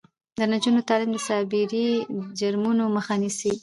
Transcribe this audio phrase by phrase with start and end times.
[0.39, 1.87] د نجونو تعلیم د سایبري
[2.39, 3.53] جرمونو مخه نیسي.